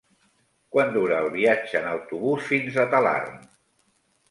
[0.75, 3.39] Quant dura el viatge en autobús fins a Talarn?